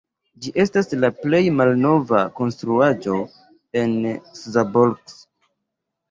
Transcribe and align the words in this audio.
Ĝi 0.43 0.51
estas 0.61 0.87
la 1.01 1.09
plej 1.17 1.41
malnova 1.57 2.21
konstruaĵo 2.39 3.17
en 3.81 3.93
Szabolcs. 4.39 5.15